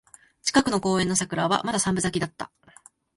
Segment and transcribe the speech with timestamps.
[0.41, 2.49] 近くの公園の桜はまだ三分咲きだった